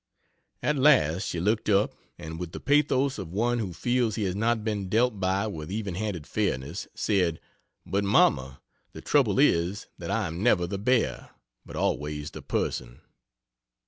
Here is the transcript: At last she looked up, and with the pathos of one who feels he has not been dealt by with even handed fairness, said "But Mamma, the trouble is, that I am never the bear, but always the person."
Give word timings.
At 0.63 0.77
last 0.79 1.27
she 1.27 1.39
looked 1.39 1.69
up, 1.69 1.93
and 2.17 2.39
with 2.39 2.53
the 2.53 2.59
pathos 2.59 3.19
of 3.19 3.31
one 3.31 3.59
who 3.59 3.71
feels 3.71 4.15
he 4.15 4.23
has 4.23 4.35
not 4.35 4.63
been 4.63 4.89
dealt 4.89 5.19
by 5.19 5.45
with 5.45 5.71
even 5.71 5.93
handed 5.93 6.25
fairness, 6.25 6.87
said 6.95 7.39
"But 7.85 8.03
Mamma, 8.03 8.61
the 8.93 9.01
trouble 9.01 9.37
is, 9.37 9.85
that 9.99 10.09
I 10.09 10.25
am 10.25 10.41
never 10.41 10.65
the 10.65 10.79
bear, 10.79 11.29
but 11.67 11.75
always 11.75 12.31
the 12.31 12.41
person." 12.41 13.01